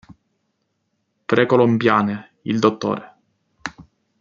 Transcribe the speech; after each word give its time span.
Precolombiane, 1.27 2.37
il 2.45 2.57
Dott. 2.57 3.13